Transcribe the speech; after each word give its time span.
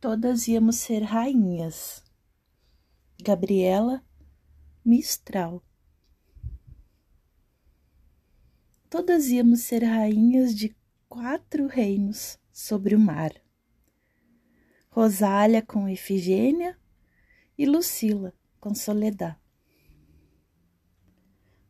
todas 0.00 0.48
íamos 0.48 0.76
ser 0.76 1.02
rainhas. 1.02 2.02
Gabriela 3.22 4.02
Mistral. 4.82 5.62
Todas 8.88 9.28
íamos 9.28 9.60
ser 9.60 9.84
rainhas 9.84 10.54
de 10.54 10.74
quatro 11.06 11.66
reinos 11.66 12.38
sobre 12.50 12.94
o 12.94 12.98
mar. 12.98 13.30
Rosália 14.88 15.60
com 15.60 15.86
Efigênia 15.86 16.78
e 17.58 17.66
Lucila 17.66 18.32
com 18.58 18.74
Soledad. 18.74 19.36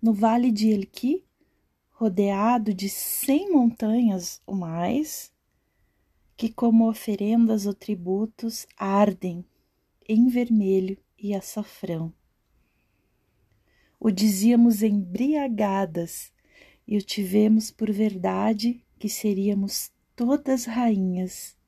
No 0.00 0.14
vale 0.14 0.52
de 0.52 0.70
Elqui, 0.70 1.26
rodeado 1.90 2.72
de 2.72 2.88
cem 2.88 3.50
montanhas 3.50 4.40
ou 4.46 4.54
mais, 4.54 5.32
que 6.40 6.48
como 6.48 6.88
oferendas 6.88 7.66
ou 7.66 7.74
tributos 7.74 8.66
ardem 8.74 9.44
em 10.08 10.26
vermelho 10.26 10.96
e 11.18 11.34
açafrão. 11.34 12.14
O 14.00 14.10
dizíamos 14.10 14.82
embriagadas 14.82 16.32
e 16.88 16.96
o 16.96 17.02
tivemos 17.02 17.70
por 17.70 17.92
verdade 17.92 18.82
que 18.98 19.06
seríamos 19.06 19.92
todas 20.16 20.64
rainhas 20.64 21.58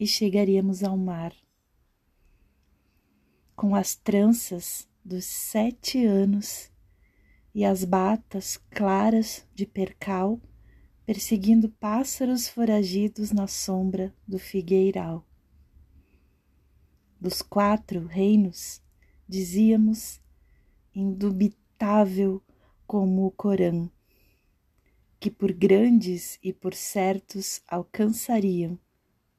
e 0.00 0.06
chegaríamos 0.06 0.82
ao 0.82 0.96
mar. 0.96 1.36
Com 3.54 3.74
as 3.74 3.96
tranças 3.96 4.88
dos 5.04 5.26
sete 5.26 6.06
anos 6.06 6.72
e 7.54 7.66
as 7.66 7.84
batas 7.84 8.56
claras 8.70 9.46
de 9.54 9.66
percal 9.66 10.40
perseguindo 11.06 11.68
pássaros 11.68 12.48
foragidos 12.48 13.30
na 13.30 13.46
sombra 13.46 14.12
do 14.26 14.40
figueiral. 14.40 15.24
Dos 17.20 17.40
quatro 17.42 18.06
reinos, 18.06 18.82
dizíamos, 19.28 20.20
indubitável 20.92 22.42
como 22.88 23.24
o 23.24 23.30
Corão, 23.30 23.88
que 25.20 25.30
por 25.30 25.52
grandes 25.52 26.40
e 26.42 26.52
por 26.52 26.74
certos 26.74 27.62
alcançariam 27.68 28.76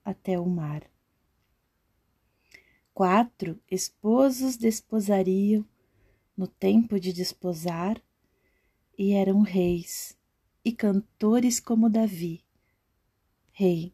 até 0.05 0.39
o 0.39 0.45
mar. 0.45 0.89
Quatro 2.93 3.59
esposos 3.69 4.55
desposariam 4.55 5.65
no 6.35 6.47
tempo 6.47 6.97
de 6.97 7.11
desposar 7.11 8.01
e 8.97 9.11
eram 9.11 9.41
reis 9.41 10.17
e 10.67 10.73
cantores 10.73 11.61
como 11.61 11.89
Davi, 11.89 12.43
rei 13.53 13.93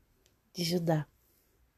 de 0.55 0.63
Judá. 0.65 1.07